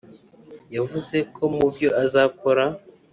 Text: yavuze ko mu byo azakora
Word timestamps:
yavuze 0.75 1.17
ko 1.35 1.43
mu 1.55 1.65
byo 1.75 1.89
azakora 2.03 2.65